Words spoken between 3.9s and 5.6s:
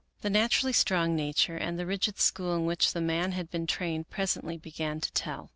presently began to tell.